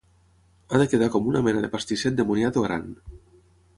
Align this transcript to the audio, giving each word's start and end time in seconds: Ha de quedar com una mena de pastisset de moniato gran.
Ha 0.71 0.79
de 0.81 0.87
quedar 0.93 1.09
com 1.15 1.29
una 1.33 1.43
mena 1.47 1.63
de 1.65 1.71
pastisset 1.75 2.17
de 2.21 2.29
moniato 2.31 2.65
gran. 2.69 2.89